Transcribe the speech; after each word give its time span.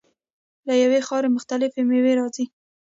له 0.67 0.73
یوې 0.83 0.99
خاورې 1.07 1.29
مختلفې 1.35 1.81
میوې 1.89 2.13
راځي. 2.19 2.45